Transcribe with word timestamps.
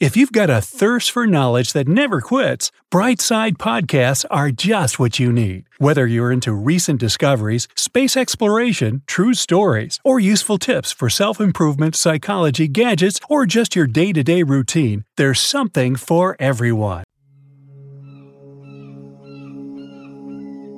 If 0.00 0.16
you've 0.16 0.30
got 0.30 0.48
a 0.48 0.60
thirst 0.60 1.10
for 1.10 1.26
knowledge 1.26 1.72
that 1.72 1.88
never 1.88 2.20
quits, 2.20 2.70
Brightside 2.88 3.54
Podcasts 3.54 4.24
are 4.30 4.52
just 4.52 5.00
what 5.00 5.18
you 5.18 5.32
need. 5.32 5.64
Whether 5.78 6.06
you're 6.06 6.30
into 6.30 6.52
recent 6.52 7.00
discoveries, 7.00 7.66
space 7.74 8.16
exploration, 8.16 9.02
true 9.08 9.34
stories, 9.34 9.98
or 10.04 10.20
useful 10.20 10.56
tips 10.56 10.92
for 10.92 11.10
self 11.10 11.40
improvement, 11.40 11.96
psychology, 11.96 12.68
gadgets, 12.68 13.18
or 13.28 13.44
just 13.44 13.74
your 13.74 13.88
day 13.88 14.12
to 14.12 14.22
day 14.22 14.44
routine, 14.44 15.04
there's 15.16 15.40
something 15.40 15.96
for 15.96 16.36
everyone. 16.38 17.02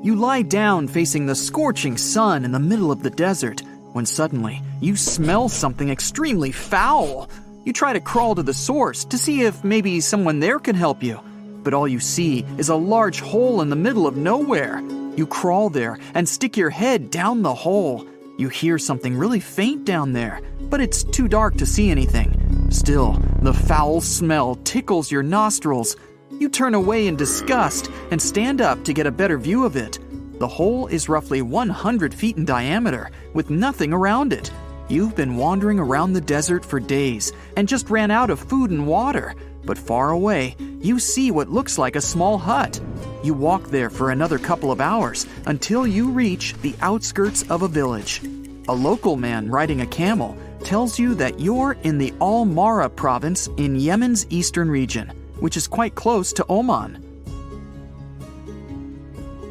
You 0.03 0.17
lie 0.17 0.41
down 0.49 0.89
facing 0.89 1.27
the 1.27 1.35
scorching 1.35 1.99
sun 1.99 2.43
in 2.43 2.53
the 2.53 2.59
middle 2.59 2.91
of 2.91 3.03
the 3.03 3.11
desert 3.11 3.61
when 3.93 4.07
suddenly 4.07 4.63
you 4.81 4.97
smell 4.97 5.51
something 5.51 5.91
extremely 5.91 6.53
foul. 6.53 7.29
You 7.63 7.75
try 7.75 7.93
to 7.93 8.01
crawl 8.01 8.35
to 8.37 8.43
the 8.43 8.55
source 8.55 9.05
to 9.05 9.19
see 9.19 9.43
if 9.43 9.63
maybe 9.63 10.01
someone 10.01 10.41
there 10.41 10.59
can 10.59 10.75
help 10.75 11.03
you. 11.03 11.21
But 11.63 11.75
all 11.75 11.87
you 11.87 12.01
see 12.01 12.47
is 12.57 12.71
a 12.71 12.75
large 12.75 13.21
hole 13.21 13.61
in 13.61 13.69
the 13.69 13.77
middle 13.77 14.07
of 14.07 14.17
nowhere. 14.17 14.81
You 15.15 15.27
crawl 15.27 15.69
there 15.69 15.99
and 16.15 16.27
stick 16.27 16.57
your 16.57 16.71
head 16.71 17.11
down 17.11 17.43
the 17.43 17.55
hole. 17.55 18.07
You 18.39 18.49
hear 18.49 18.79
something 18.79 19.15
really 19.15 19.41
faint 19.41 19.85
down 19.85 20.15
there, 20.15 20.41
but 20.71 20.81
it's 20.81 21.05
too 21.05 21.29
dark 21.29 21.57
to 21.57 21.67
see 21.67 21.91
anything. 21.91 22.71
Still, 22.71 23.13
the 23.43 23.53
foul 23.53 24.01
smell 24.01 24.55
tickles 24.65 25.11
your 25.11 25.23
nostrils. 25.23 25.97
You 26.39 26.49
turn 26.49 26.73
away 26.73 27.09
in 27.09 27.17
disgust 27.17 27.91
and 28.11 28.23
stand 28.23 28.63
up 28.63 28.83
to 28.85 28.95
get 28.95 29.07
a 29.07 29.13
better 29.13 29.37
view 29.37 29.67
of 29.67 29.77
it. 29.77 29.99
The 30.39 30.49
hole 30.49 30.87
is 30.87 31.11
roughly 31.11 31.43
100 31.43 32.15
feet 32.15 32.39
in 32.39 32.47
diameter, 32.47 33.11
with 33.35 33.51
nothing 33.51 33.93
around 33.93 34.33
it. 34.33 34.51
You've 34.91 35.15
been 35.15 35.37
wandering 35.37 35.79
around 35.79 36.15
the 36.15 36.21
desert 36.21 36.65
for 36.65 36.81
days 36.81 37.33
and 37.57 37.69
just 37.69 37.91
ran 37.91 38.11
out 38.11 38.29
of 38.29 38.41
food 38.41 38.73
and 38.73 38.89
water, 38.89 39.37
but 39.65 39.79
far 39.79 40.11
away, 40.11 40.57
you 40.81 40.99
see 40.99 41.31
what 41.31 41.49
looks 41.49 41.79
like 41.79 41.95
a 41.95 42.01
small 42.01 42.39
hut. 42.39 42.81
You 43.23 43.33
walk 43.33 43.69
there 43.69 43.89
for 43.89 44.11
another 44.11 44.37
couple 44.37 44.73
of 44.73 44.81
hours 44.81 45.29
until 45.47 45.87
you 45.87 46.11
reach 46.11 46.55
the 46.55 46.75
outskirts 46.81 47.49
of 47.49 47.63
a 47.63 47.69
village. 47.69 48.21
A 48.67 48.75
local 48.75 49.15
man 49.15 49.49
riding 49.49 49.83
a 49.83 49.87
camel 49.87 50.37
tells 50.65 50.99
you 50.99 51.15
that 51.15 51.39
you're 51.39 51.77
in 51.85 51.99
the 51.99 52.13
Al 52.21 52.45
Mahra 52.45 52.91
province 52.91 53.47
in 53.59 53.77
Yemen's 53.77 54.27
eastern 54.29 54.69
region, 54.69 55.09
which 55.39 55.57
is 55.57 55.69
quite 55.69 55.95
close 55.95 56.33
to 56.33 56.45
Oman. 56.51 56.99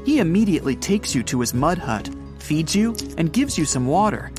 He 0.06 0.20
immediately 0.20 0.76
takes 0.76 1.16
you 1.16 1.24
to 1.24 1.40
his 1.40 1.54
mud 1.54 1.78
hut, 1.78 2.10
feeds 2.40 2.76
you, 2.76 2.94
and 3.18 3.32
gives 3.32 3.58
you 3.58 3.64
some 3.64 3.88
water. 3.88 4.34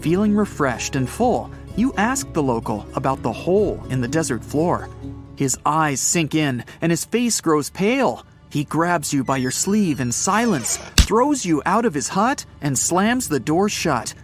Feeling 0.00 0.34
refreshed 0.34 0.96
and 0.96 1.08
full, 1.08 1.50
you 1.76 1.92
ask 1.98 2.32
the 2.32 2.42
local 2.42 2.86
about 2.94 3.22
the 3.22 3.32
hole 3.32 3.84
in 3.90 4.00
the 4.00 4.08
desert 4.08 4.42
floor. 4.42 4.88
His 5.36 5.58
eyes 5.66 6.00
sink 6.00 6.34
in 6.34 6.64
and 6.80 6.90
his 6.90 7.04
face 7.04 7.40
grows 7.40 7.68
pale. 7.68 8.24
He 8.50 8.64
grabs 8.64 9.12
you 9.12 9.22
by 9.24 9.36
your 9.36 9.50
sleeve 9.50 10.00
in 10.00 10.10
silence, 10.10 10.78
throws 10.96 11.44
you 11.44 11.62
out 11.66 11.84
of 11.84 11.94
his 11.94 12.08
hut, 12.08 12.46
and 12.62 12.78
slams 12.78 13.28
the 13.28 13.38
door 13.38 13.68
shut. 13.68 14.14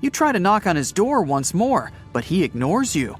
You 0.00 0.08
try 0.10 0.32
to 0.32 0.40
knock 0.40 0.66
on 0.66 0.76
his 0.76 0.92
door 0.92 1.22
once 1.22 1.52
more, 1.52 1.92
but 2.12 2.24
he 2.24 2.42
ignores 2.42 2.96
you. 2.96 3.16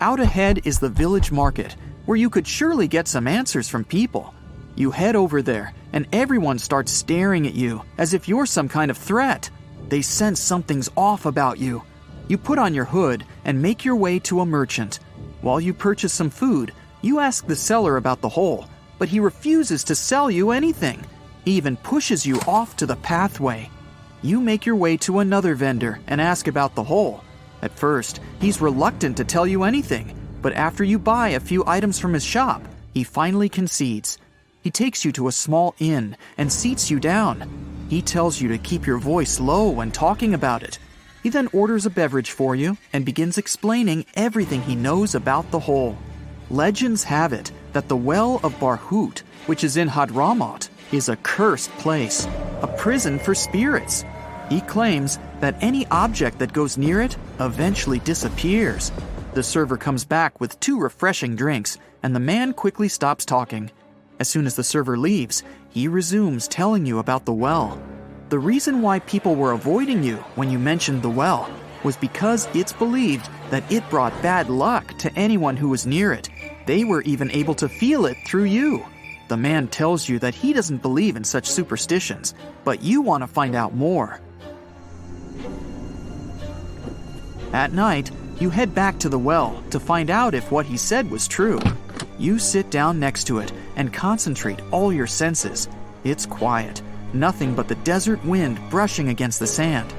Out 0.00 0.20
ahead 0.20 0.60
is 0.64 0.78
the 0.78 0.88
village 0.88 1.32
market, 1.32 1.76
where 2.06 2.16
you 2.16 2.30
could 2.30 2.46
surely 2.46 2.86
get 2.86 3.08
some 3.08 3.26
answers 3.26 3.68
from 3.68 3.84
people. 3.84 4.32
You 4.76 4.92
head 4.92 5.16
over 5.16 5.42
there, 5.42 5.74
and 5.92 6.06
everyone 6.12 6.58
starts 6.58 6.92
staring 6.92 7.46
at 7.46 7.54
you 7.54 7.82
as 7.98 8.14
if 8.14 8.28
you're 8.28 8.46
some 8.46 8.68
kind 8.68 8.90
of 8.90 8.96
threat. 8.96 9.50
They 9.88 10.02
sense 10.02 10.40
something's 10.40 10.90
off 10.96 11.26
about 11.26 11.58
you. 11.58 11.82
You 12.28 12.38
put 12.38 12.58
on 12.58 12.74
your 12.74 12.86
hood 12.86 13.24
and 13.44 13.60
make 13.60 13.84
your 13.84 13.96
way 13.96 14.18
to 14.20 14.40
a 14.40 14.46
merchant. 14.46 15.00
While 15.42 15.60
you 15.60 15.74
purchase 15.74 16.12
some 16.12 16.30
food, 16.30 16.72
you 17.02 17.20
ask 17.20 17.46
the 17.46 17.56
seller 17.56 17.96
about 17.96 18.20
the 18.22 18.28
hole, 18.28 18.66
but 18.98 19.08
he 19.08 19.20
refuses 19.20 19.84
to 19.84 19.94
sell 19.94 20.30
you 20.30 20.50
anything. 20.50 21.04
He 21.44 21.52
even 21.52 21.76
pushes 21.76 22.24
you 22.24 22.40
off 22.46 22.76
to 22.76 22.86
the 22.86 22.96
pathway. 22.96 23.68
You 24.22 24.40
make 24.40 24.64
your 24.64 24.76
way 24.76 24.96
to 24.98 25.18
another 25.18 25.54
vendor 25.54 26.00
and 26.06 26.18
ask 26.20 26.46
about 26.46 26.74
the 26.74 26.84
hole. 26.84 27.22
At 27.60 27.76
first, 27.78 28.20
he's 28.40 28.62
reluctant 28.62 29.18
to 29.18 29.24
tell 29.24 29.46
you 29.46 29.64
anything, 29.64 30.16
but 30.40 30.54
after 30.54 30.82
you 30.82 30.98
buy 30.98 31.30
a 31.30 31.40
few 31.40 31.62
items 31.66 31.98
from 31.98 32.14
his 32.14 32.24
shop, 32.24 32.62
he 32.94 33.04
finally 33.04 33.50
concedes. 33.50 34.16
He 34.62 34.70
takes 34.70 35.04
you 35.04 35.12
to 35.12 35.28
a 35.28 35.32
small 35.32 35.74
inn 35.78 36.16
and 36.38 36.50
seats 36.50 36.90
you 36.90 36.98
down. 37.00 37.73
He 37.88 38.02
tells 38.02 38.40
you 38.40 38.48
to 38.48 38.58
keep 38.58 38.86
your 38.86 38.98
voice 38.98 39.38
low 39.38 39.68
when 39.68 39.90
talking 39.90 40.34
about 40.34 40.62
it. 40.62 40.78
He 41.22 41.28
then 41.28 41.48
orders 41.52 41.86
a 41.86 41.90
beverage 41.90 42.30
for 42.30 42.54
you 42.54 42.76
and 42.92 43.04
begins 43.04 43.38
explaining 43.38 44.06
everything 44.14 44.62
he 44.62 44.74
knows 44.74 45.14
about 45.14 45.50
the 45.50 45.60
hole. 45.60 45.96
Legends 46.50 47.04
have 47.04 47.32
it 47.32 47.50
that 47.72 47.88
the 47.88 47.96
well 47.96 48.40
of 48.42 48.58
Barhut, 48.58 49.20
which 49.46 49.64
is 49.64 49.76
in 49.76 49.88
Hadramaut, 49.88 50.68
is 50.92 51.08
a 51.08 51.16
cursed 51.16 51.70
place, 51.78 52.26
a 52.62 52.66
prison 52.76 53.18
for 53.18 53.34
spirits. 53.34 54.04
He 54.50 54.60
claims 54.60 55.18
that 55.40 55.56
any 55.60 55.86
object 55.86 56.38
that 56.38 56.52
goes 56.52 56.76
near 56.76 57.00
it 57.00 57.16
eventually 57.40 57.98
disappears. 58.00 58.92
The 59.32 59.42
server 59.42 59.76
comes 59.76 60.04
back 60.04 60.40
with 60.40 60.60
two 60.60 60.78
refreshing 60.78 61.34
drinks, 61.36 61.78
and 62.02 62.14
the 62.14 62.20
man 62.20 62.52
quickly 62.52 62.88
stops 62.88 63.24
talking. 63.24 63.70
As 64.24 64.30
soon 64.30 64.46
as 64.46 64.56
the 64.56 64.64
server 64.64 64.96
leaves, 64.96 65.42
he 65.68 65.86
resumes 65.86 66.48
telling 66.48 66.86
you 66.86 66.98
about 66.98 67.26
the 67.26 67.32
well. 67.34 67.78
The 68.30 68.38
reason 68.38 68.80
why 68.80 69.00
people 69.00 69.34
were 69.34 69.52
avoiding 69.52 70.02
you 70.02 70.16
when 70.34 70.50
you 70.50 70.58
mentioned 70.58 71.02
the 71.02 71.10
well 71.10 71.46
was 71.82 71.98
because 71.98 72.48
it's 72.54 72.72
believed 72.72 73.28
that 73.50 73.70
it 73.70 73.86
brought 73.90 74.22
bad 74.22 74.48
luck 74.48 74.96
to 75.00 75.12
anyone 75.12 75.58
who 75.58 75.68
was 75.68 75.84
near 75.84 76.14
it. 76.14 76.30
They 76.64 76.84
were 76.84 77.02
even 77.02 77.30
able 77.32 77.54
to 77.56 77.68
feel 77.68 78.06
it 78.06 78.16
through 78.26 78.44
you. 78.44 78.82
The 79.28 79.36
man 79.36 79.68
tells 79.68 80.08
you 80.08 80.18
that 80.20 80.34
he 80.34 80.54
doesn't 80.54 80.80
believe 80.80 81.16
in 81.16 81.24
such 81.24 81.46
superstitions, 81.46 82.32
but 82.64 82.82
you 82.82 83.02
want 83.02 83.24
to 83.24 83.26
find 83.26 83.54
out 83.54 83.74
more. 83.74 84.20
At 87.52 87.74
night, 87.74 88.10
you 88.40 88.48
head 88.48 88.74
back 88.74 88.98
to 89.00 89.10
the 89.10 89.18
well 89.18 89.62
to 89.68 89.78
find 89.78 90.08
out 90.08 90.32
if 90.32 90.50
what 90.50 90.64
he 90.64 90.78
said 90.78 91.10
was 91.10 91.28
true. 91.28 91.60
You 92.24 92.38
sit 92.38 92.70
down 92.70 92.98
next 92.98 93.24
to 93.24 93.40
it 93.40 93.52
and 93.76 93.92
concentrate 93.92 94.58
all 94.70 94.90
your 94.90 95.06
senses. 95.06 95.68
It's 96.04 96.24
quiet, 96.24 96.80
nothing 97.12 97.54
but 97.54 97.68
the 97.68 97.74
desert 97.74 98.24
wind 98.24 98.58
brushing 98.70 99.10
against 99.10 99.40
the 99.40 99.46
sand. 99.46 99.92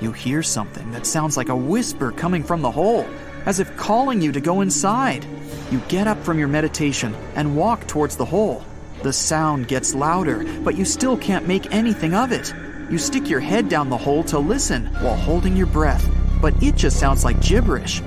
You 0.00 0.12
hear 0.12 0.44
something 0.44 0.92
that 0.92 1.06
sounds 1.06 1.36
like 1.36 1.48
a 1.48 1.56
whisper 1.56 2.12
coming 2.12 2.44
from 2.44 2.62
the 2.62 2.70
hole, 2.70 3.04
as 3.46 3.58
if 3.58 3.76
calling 3.76 4.22
you 4.22 4.30
to 4.30 4.40
go 4.40 4.60
inside. 4.60 5.26
You 5.72 5.80
get 5.88 6.06
up 6.06 6.22
from 6.22 6.38
your 6.38 6.46
meditation 6.46 7.16
and 7.34 7.56
walk 7.56 7.88
towards 7.88 8.16
the 8.16 8.26
hole. 8.26 8.62
The 9.02 9.12
sound 9.12 9.66
gets 9.66 9.92
louder, 9.92 10.44
but 10.60 10.76
you 10.76 10.84
still 10.84 11.16
can't 11.16 11.48
make 11.48 11.74
anything 11.74 12.14
of 12.14 12.30
it. 12.30 12.54
You 12.90 12.98
stick 12.98 13.28
your 13.28 13.40
head 13.40 13.68
down 13.68 13.90
the 13.90 13.98
hole 13.98 14.22
to 14.30 14.38
listen 14.38 14.86
while 15.02 15.16
holding 15.16 15.56
your 15.56 15.66
breath, 15.66 16.08
but 16.40 16.54
it 16.62 16.76
just 16.76 17.00
sounds 17.00 17.24
like 17.24 17.40
gibberish. 17.40 18.00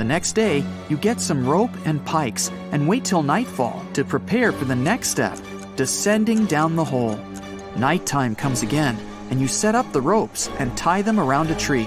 The 0.00 0.04
next 0.04 0.32
day, 0.32 0.64
you 0.88 0.96
get 0.96 1.20
some 1.20 1.46
rope 1.46 1.72
and 1.84 2.02
pikes 2.06 2.50
and 2.72 2.88
wait 2.88 3.04
till 3.04 3.22
nightfall 3.22 3.84
to 3.92 4.02
prepare 4.02 4.50
for 4.50 4.64
the 4.64 4.74
next 4.74 5.10
step 5.10 5.38
descending 5.76 6.46
down 6.46 6.74
the 6.74 6.86
hole. 6.86 7.18
Nighttime 7.76 8.34
comes 8.34 8.62
again, 8.62 8.96
and 9.28 9.38
you 9.38 9.46
set 9.46 9.74
up 9.74 9.92
the 9.92 10.00
ropes 10.00 10.48
and 10.58 10.74
tie 10.74 11.02
them 11.02 11.20
around 11.20 11.50
a 11.50 11.54
tree. 11.54 11.86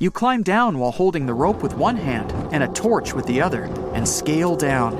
You 0.00 0.10
climb 0.10 0.42
down 0.42 0.78
while 0.78 0.90
holding 0.90 1.24
the 1.24 1.32
rope 1.32 1.62
with 1.62 1.72
one 1.72 1.96
hand 1.96 2.30
and 2.52 2.62
a 2.62 2.68
torch 2.68 3.14
with 3.14 3.24
the 3.24 3.40
other 3.40 3.64
and 3.94 4.06
scale 4.06 4.54
down. 4.54 4.92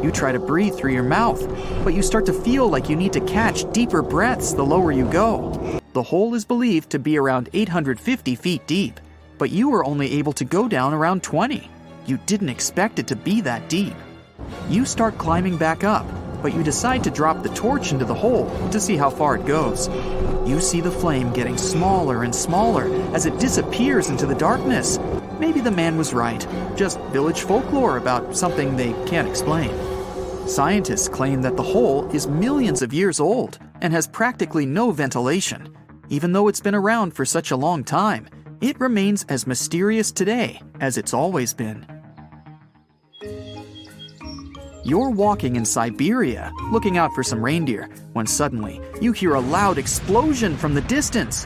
You 0.00 0.12
try 0.12 0.30
to 0.30 0.38
breathe 0.38 0.76
through 0.76 0.92
your 0.92 1.02
mouth, 1.02 1.44
but 1.82 1.92
you 1.92 2.02
start 2.02 2.24
to 2.26 2.32
feel 2.32 2.68
like 2.68 2.88
you 2.88 2.94
need 2.94 3.14
to 3.14 3.20
catch 3.22 3.68
deeper 3.72 4.00
breaths 4.00 4.52
the 4.52 4.64
lower 4.64 4.92
you 4.92 5.10
go. 5.10 5.80
The 5.92 6.04
hole 6.04 6.36
is 6.36 6.44
believed 6.44 6.90
to 6.90 7.00
be 7.00 7.18
around 7.18 7.48
850 7.52 8.36
feet 8.36 8.64
deep, 8.68 9.00
but 9.38 9.50
you 9.50 9.70
were 9.70 9.84
only 9.84 10.12
able 10.12 10.34
to 10.34 10.44
go 10.44 10.68
down 10.68 10.94
around 10.94 11.24
20. 11.24 11.68
You 12.06 12.18
didn't 12.26 12.50
expect 12.50 13.00
it 13.00 13.08
to 13.08 13.16
be 13.16 13.40
that 13.40 13.68
deep. 13.68 13.94
You 14.68 14.84
start 14.84 15.18
climbing 15.18 15.56
back 15.56 15.82
up, 15.82 16.06
but 16.40 16.54
you 16.54 16.62
decide 16.62 17.02
to 17.02 17.10
drop 17.10 17.42
the 17.42 17.48
torch 17.48 17.90
into 17.90 18.04
the 18.04 18.14
hole 18.14 18.48
to 18.70 18.78
see 18.78 18.96
how 18.96 19.10
far 19.10 19.34
it 19.34 19.44
goes. 19.44 19.88
You 20.48 20.60
see 20.60 20.80
the 20.80 20.90
flame 20.90 21.32
getting 21.32 21.58
smaller 21.58 22.22
and 22.22 22.32
smaller 22.32 22.84
as 23.12 23.26
it 23.26 23.40
disappears 23.40 24.08
into 24.08 24.24
the 24.24 24.36
darkness. 24.36 24.98
maybe 25.40 25.60
the 25.60 25.70
man 25.70 25.98
was 25.98 26.14
right, 26.14 26.46
just 26.76 27.00
village 27.10 27.42
folklore 27.42 27.96
about 27.96 28.36
something 28.36 28.76
they 28.76 28.92
can't 29.06 29.28
explain. 29.28 29.70
Scientists 30.46 31.08
claim 31.08 31.42
that 31.42 31.56
the 31.56 31.62
hole 31.62 32.08
is 32.10 32.28
millions 32.28 32.82
of 32.82 32.92
years 32.92 33.18
old 33.18 33.58
and 33.82 33.92
has 33.92 34.06
practically 34.06 34.64
no 34.64 34.92
ventilation. 34.92 35.76
Even 36.08 36.32
though 36.32 36.46
it's 36.46 36.60
been 36.60 36.74
around 36.74 37.10
for 37.16 37.24
such 37.24 37.50
a 37.50 37.56
long 37.56 37.82
time, 37.82 38.28
it 38.60 38.78
remains 38.78 39.26
as 39.28 39.46
mysterious 39.46 40.12
today 40.12 40.62
as 40.80 40.96
it's 40.96 41.12
always 41.12 41.52
been. 41.52 41.84
You're 44.86 45.10
walking 45.10 45.56
in 45.56 45.64
Siberia, 45.64 46.52
looking 46.70 46.96
out 46.96 47.12
for 47.12 47.24
some 47.24 47.44
reindeer, 47.44 47.88
when 48.12 48.24
suddenly 48.24 48.80
you 49.00 49.10
hear 49.10 49.34
a 49.34 49.40
loud 49.40 49.78
explosion 49.78 50.56
from 50.56 50.74
the 50.74 50.80
distance. 50.82 51.44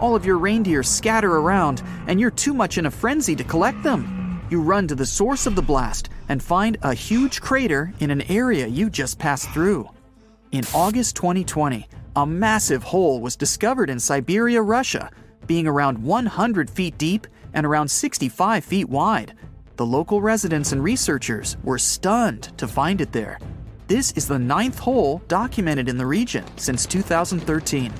All 0.00 0.16
of 0.16 0.24
your 0.24 0.38
reindeer 0.38 0.82
scatter 0.82 1.36
around, 1.36 1.84
and 2.08 2.18
you're 2.18 2.32
too 2.32 2.54
much 2.54 2.76
in 2.76 2.86
a 2.86 2.90
frenzy 2.90 3.36
to 3.36 3.44
collect 3.44 3.84
them. 3.84 4.42
You 4.50 4.60
run 4.60 4.88
to 4.88 4.96
the 4.96 5.06
source 5.06 5.46
of 5.46 5.54
the 5.54 5.62
blast 5.62 6.08
and 6.28 6.42
find 6.42 6.76
a 6.82 6.92
huge 6.92 7.40
crater 7.40 7.94
in 8.00 8.10
an 8.10 8.22
area 8.22 8.66
you 8.66 8.90
just 8.90 9.20
passed 9.20 9.48
through. 9.50 9.88
In 10.50 10.64
August 10.74 11.14
2020, 11.14 11.86
a 12.16 12.26
massive 12.26 12.82
hole 12.82 13.20
was 13.20 13.36
discovered 13.36 13.90
in 13.90 14.00
Siberia, 14.00 14.60
Russia, 14.60 15.08
being 15.46 15.68
around 15.68 16.02
100 16.02 16.68
feet 16.68 16.98
deep 16.98 17.28
and 17.54 17.64
around 17.64 17.86
65 17.86 18.64
feet 18.64 18.88
wide. 18.88 19.34
The 19.76 19.86
local 19.86 20.20
residents 20.20 20.72
and 20.72 20.82
researchers 20.82 21.56
were 21.64 21.78
stunned 21.78 22.56
to 22.58 22.68
find 22.68 23.00
it 23.00 23.12
there. 23.12 23.38
This 23.86 24.12
is 24.12 24.28
the 24.28 24.38
ninth 24.38 24.78
hole 24.78 25.22
documented 25.26 25.88
in 25.88 25.96
the 25.96 26.06
region 26.06 26.44
since 26.56 26.86
2013. 26.86 27.92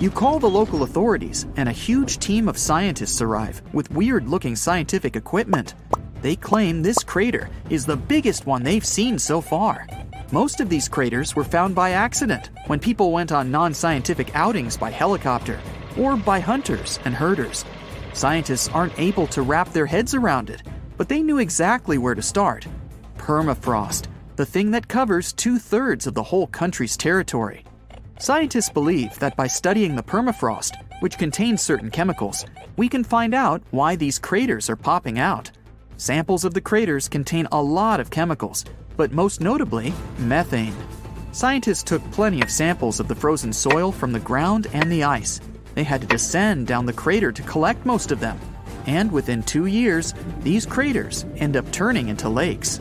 You 0.00 0.10
call 0.10 0.38
the 0.38 0.50
local 0.50 0.82
authorities, 0.82 1.46
and 1.56 1.68
a 1.68 1.72
huge 1.72 2.18
team 2.18 2.48
of 2.48 2.58
scientists 2.58 3.20
arrive 3.20 3.62
with 3.72 3.92
weird 3.92 4.28
looking 4.28 4.56
scientific 4.56 5.14
equipment. 5.14 5.74
They 6.20 6.36
claim 6.36 6.82
this 6.82 7.04
crater 7.04 7.48
is 7.70 7.86
the 7.86 7.96
biggest 7.96 8.46
one 8.46 8.62
they've 8.62 8.84
seen 8.84 9.18
so 9.18 9.40
far. 9.40 9.86
Most 10.32 10.60
of 10.60 10.68
these 10.68 10.88
craters 10.88 11.36
were 11.36 11.44
found 11.44 11.74
by 11.74 11.90
accident 11.90 12.50
when 12.66 12.80
people 12.80 13.12
went 13.12 13.30
on 13.30 13.50
non 13.50 13.72
scientific 13.72 14.34
outings 14.34 14.76
by 14.76 14.90
helicopter 14.90 15.60
or 15.98 16.16
by 16.16 16.40
hunters 16.40 16.98
and 17.04 17.14
herders. 17.14 17.64
Scientists 18.14 18.68
aren't 18.68 18.98
able 18.98 19.26
to 19.28 19.42
wrap 19.42 19.68
their 19.72 19.86
heads 19.86 20.14
around 20.14 20.50
it 20.50 20.62
but 20.96 21.08
they 21.08 21.22
knew 21.22 21.38
exactly 21.38 21.98
where 21.98 22.14
to 22.14 22.22
start 22.22 22.66
permafrost, 23.24 24.06
the 24.36 24.44
thing 24.44 24.70
that 24.70 24.86
covers 24.86 25.32
two 25.32 25.58
thirds 25.58 26.06
of 26.06 26.12
the 26.12 26.22
whole 26.22 26.46
country's 26.46 26.94
territory. 26.94 27.64
Scientists 28.18 28.68
believe 28.68 29.18
that 29.18 29.34
by 29.34 29.46
studying 29.46 29.96
the 29.96 30.02
permafrost, 30.02 30.72
which 31.00 31.16
contains 31.16 31.62
certain 31.62 31.90
chemicals, 31.90 32.44
we 32.76 32.86
can 32.86 33.02
find 33.02 33.34
out 33.34 33.62
why 33.70 33.96
these 33.96 34.18
craters 34.18 34.68
are 34.68 34.76
popping 34.76 35.18
out. 35.18 35.50
Samples 35.96 36.44
of 36.44 36.52
the 36.52 36.60
craters 36.60 37.08
contain 37.08 37.48
a 37.50 37.62
lot 37.62 37.98
of 37.98 38.10
chemicals, 38.10 38.64
but 38.96 39.12
most 39.12 39.40
notably, 39.40 39.94
methane. 40.18 40.76
Scientists 41.32 41.82
took 41.82 42.02
plenty 42.12 42.42
of 42.42 42.50
samples 42.50 43.00
of 43.00 43.08
the 43.08 43.14
frozen 43.14 43.52
soil 43.52 43.90
from 43.90 44.12
the 44.12 44.20
ground 44.20 44.66
and 44.74 44.92
the 44.92 45.02
ice. 45.02 45.40
They 45.74 45.82
had 45.82 46.02
to 46.02 46.06
descend 46.06 46.66
down 46.66 46.84
the 46.84 46.92
crater 46.92 47.32
to 47.32 47.42
collect 47.42 47.86
most 47.86 48.12
of 48.12 48.20
them 48.20 48.38
and 48.86 49.10
within 49.10 49.42
two 49.42 49.66
years, 49.66 50.14
these 50.40 50.66
craters 50.66 51.24
end 51.36 51.56
up 51.56 51.70
turning 51.72 52.08
into 52.08 52.28
lakes. 52.28 52.80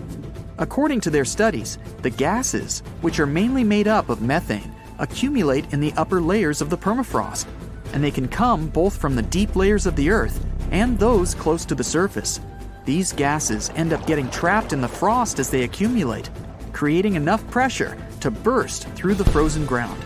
According 0.58 1.02
to 1.02 1.10
their 1.10 1.26
studies, 1.26 1.78
the 2.02 2.10
gases, 2.10 2.82
which 3.02 3.20
are 3.20 3.26
mainly 3.26 3.64
made 3.64 3.88
up 3.88 4.10
of 4.10 4.22
methane, 4.22 4.74
accumulate 5.00 5.72
in 5.74 5.80
the 5.80 5.94
upper 5.98 6.22
layers 6.22 6.62
of 6.62 6.70
the 6.70 6.78
permafrost, 6.78 7.48
and 7.94 8.04
they 8.04 8.12
can 8.12 8.28
come 8.28 8.68
both 8.68 8.98
from 8.98 9.16
the 9.16 9.22
deep 9.22 9.56
layers 9.56 9.86
of 9.86 9.96
the 9.96 10.10
earth 10.10 10.46
and 10.72 10.98
those 10.98 11.36
close 11.36 11.66
to 11.66 11.76
the 11.76 11.84
surface. 11.84 12.40
These 12.86 13.14
gases 13.14 13.72
end 13.76 13.94
up 13.94 14.06
getting 14.06 14.30
trapped 14.30 14.74
in 14.74 14.82
the 14.82 14.88
frost 14.88 15.40
as 15.40 15.50
they 15.50 15.64
accumulate, 15.64 16.30
creating 16.74 17.16
enough 17.16 17.48
pressure 17.50 17.98
to 18.20 18.32
burst 18.32 18.88
through 18.90 19.16
the 19.16 19.26
frozen 19.26 19.66
ground. 19.66 20.02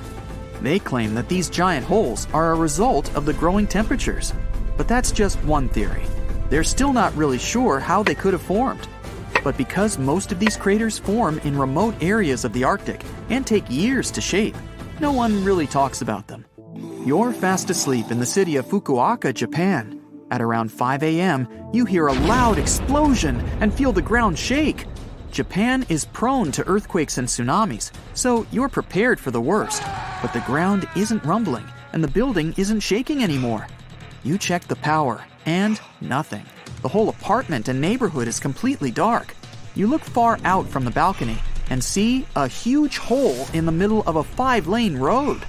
They 0.62 0.80
claim 0.80 1.14
that 1.16 1.30
these 1.30 1.50
giant 1.50 1.86
holes 1.86 2.28
are 2.34 2.52
a 2.52 2.58
result 2.58 3.14
of 3.16 3.26
the 3.26 3.34
growing 3.34 3.68
temperatures 3.68 4.34
but 4.78 4.88
that's 4.88 5.12
just 5.12 5.44
one 5.44 5.68
theory. 5.68 6.04
They're 6.50 6.64
still 6.64 6.94
not 6.94 7.16
really 7.16 7.38
sure 7.38 7.80
how 7.80 8.04
they 8.04 8.16
could 8.16 8.34
have 8.34 8.42
formed. 8.42 8.88
But 9.44 9.58
because 9.58 9.98
most 9.98 10.32
of 10.32 10.40
these 10.40 10.56
craters 10.56 10.98
form 10.98 11.40
in 11.40 11.58
remote 11.58 11.96
areas 12.02 12.46
of 12.46 12.54
the 12.54 12.64
Arctic 12.64 13.04
and 13.30 13.46
take 13.46 13.70
years 13.70 14.12
to 14.12 14.22
shape, 14.22 14.56
no 15.00 15.12
one 15.12 15.44
really 15.44 15.68
talks 15.68 16.02
about 16.02 16.28
them. 16.28 16.46
You're 17.06 17.34
fast 17.34 17.70
asleep 17.70 18.12
in 18.12 18.20
the 18.20 18.26
city 18.26 18.56
of 18.58 18.66
Fukuoka, 18.66 19.34
Japan. 19.34 20.02
At 20.32 20.42
around 20.42 20.72
5 20.72 21.04
a.m., 21.04 21.48
you 21.74 21.86
hear 21.86 22.08
a 22.08 22.14
loud 22.14 22.58
explosion 22.58 23.40
and 23.62 23.74
feel 23.74 23.92
the 23.92 24.02
ground 24.02 24.38
shake. 24.38 24.86
Japan 25.32 25.86
is 25.90 26.06
prone 26.06 26.52
to 26.54 26.68
earthquakes 26.68 27.18
and 27.18 27.28
tsunamis, 27.28 27.92
so 28.14 28.46
you're 28.52 28.70
prepared 28.70 29.20
for 29.20 29.32
the 29.32 29.42
worst. 29.42 29.82
But 30.22 30.34
the 30.34 30.42
ground 30.42 30.88
isn't 30.96 31.24
rumbling 31.24 31.66
and 31.94 32.04
the 32.04 32.08
building 32.10 32.54
isn't 32.58 32.82
shaking 32.82 33.24
anymore. 33.24 33.68
You 34.24 34.38
check 34.38 34.68
the 34.68 34.76
power, 34.76 35.24
and 35.46 35.80
nothing. 36.02 36.46
The 36.82 36.88
whole 36.88 37.10
apartment 37.10 37.68
and 37.68 37.80
neighborhood 37.80 38.28
is 38.28 38.40
completely 38.40 38.92
dark. 38.92 39.36
You 39.76 39.88
look 39.88 40.02
far 40.02 40.40
out 40.44 40.68
from 40.68 40.86
the 40.86 40.92
balcony 40.92 41.38
and 41.70 41.84
see 41.84 42.26
a 42.36 42.48
huge 42.48 42.98
hole 42.98 43.48
in 43.54 43.66
the 43.66 43.72
middle 43.72 44.02
of 44.08 44.16
a 44.16 44.24
five 44.24 44.68
lane 44.68 44.98
road. 44.98 45.42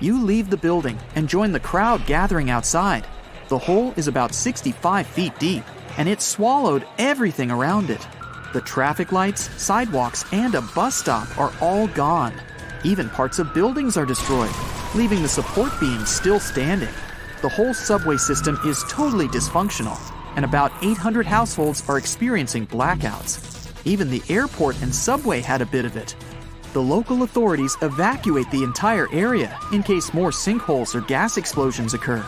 You 0.00 0.22
leave 0.22 0.50
the 0.50 0.56
building 0.56 0.98
and 1.14 1.28
join 1.28 1.52
the 1.52 1.60
crowd 1.60 2.06
gathering 2.06 2.50
outside. 2.50 3.06
The 3.48 3.58
hole 3.58 3.94
is 3.96 4.08
about 4.08 4.34
65 4.34 5.06
feet 5.06 5.38
deep, 5.38 5.64
and 5.96 6.08
it 6.08 6.20
swallowed 6.20 6.86
everything 6.98 7.50
around 7.50 7.90
it. 7.90 8.06
The 8.52 8.60
traffic 8.60 9.12
lights, 9.12 9.50
sidewalks, 9.62 10.24
and 10.32 10.54
a 10.54 10.62
bus 10.62 10.96
stop 10.96 11.38
are 11.38 11.52
all 11.60 11.86
gone. 11.88 12.34
Even 12.84 13.10
parts 13.10 13.38
of 13.38 13.54
buildings 13.54 13.96
are 13.96 14.06
destroyed, 14.06 14.54
leaving 14.94 15.22
the 15.22 15.28
support 15.28 15.72
beams 15.80 16.08
still 16.08 16.40
standing 16.40 16.94
the 17.42 17.48
whole 17.48 17.74
subway 17.74 18.16
system 18.16 18.58
is 18.64 18.84
totally 18.88 19.28
dysfunctional, 19.28 19.98
and 20.36 20.44
about 20.44 20.72
800 20.82 21.26
households 21.26 21.88
are 21.88 21.98
experiencing 21.98 22.66
blackouts. 22.66 23.72
Even 23.84 24.10
the 24.10 24.22
airport 24.28 24.80
and 24.82 24.94
subway 24.94 25.40
had 25.40 25.62
a 25.62 25.66
bit 25.66 25.84
of 25.84 25.96
it. 25.96 26.16
The 26.72 26.82
local 26.82 27.22
authorities 27.22 27.76
evacuate 27.82 28.50
the 28.50 28.62
entire 28.62 29.08
area 29.12 29.58
in 29.72 29.82
case 29.82 30.12
more 30.12 30.30
sinkholes 30.30 30.94
or 30.94 31.00
gas 31.02 31.36
explosions 31.36 31.94
occur. 31.94 32.24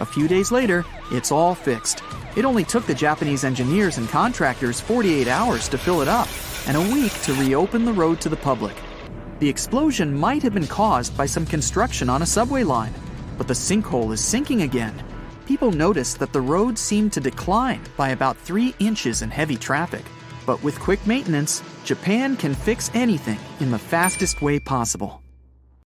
A 0.00 0.06
few 0.06 0.28
days 0.28 0.50
later, 0.50 0.84
it's 1.10 1.30
all 1.30 1.54
fixed. 1.54 2.02
It 2.36 2.44
only 2.44 2.64
took 2.64 2.86
the 2.86 2.94
Japanese 2.94 3.44
engineers 3.44 3.98
and 3.98 4.08
contractors 4.08 4.80
48 4.80 5.28
hours 5.28 5.68
to 5.68 5.78
fill 5.78 6.02
it 6.02 6.08
up 6.08 6.28
and 6.66 6.76
a 6.76 6.92
week 6.92 7.12
to 7.22 7.34
reopen 7.34 7.84
the 7.84 7.92
road 7.92 8.20
to 8.22 8.28
the 8.28 8.36
public. 8.36 8.74
The 9.38 9.48
explosion 9.48 10.14
might 10.14 10.42
have 10.42 10.54
been 10.54 10.66
caused 10.66 11.16
by 11.16 11.26
some 11.26 11.46
construction 11.46 12.10
on 12.10 12.22
a 12.22 12.26
subway 12.26 12.64
line, 12.64 12.92
but 13.36 13.48
the 13.48 13.54
sinkhole 13.54 14.12
is 14.12 14.20
sinking 14.20 14.62
again. 14.62 14.94
People 15.46 15.72
notice 15.72 16.14
that 16.14 16.32
the 16.32 16.40
road 16.40 16.78
seemed 16.78 17.12
to 17.12 17.20
decline 17.20 17.82
by 17.96 18.10
about 18.10 18.36
3 18.36 18.74
inches 18.78 19.22
in 19.22 19.30
heavy 19.30 19.56
traffic. 19.56 20.04
But 20.46 20.62
with 20.62 20.80
quick 20.80 21.06
maintenance, 21.06 21.62
Japan 21.84 22.36
can 22.36 22.54
fix 22.54 22.90
anything 22.94 23.38
in 23.60 23.70
the 23.70 23.78
fastest 23.78 24.42
way 24.42 24.58
possible. 24.58 25.25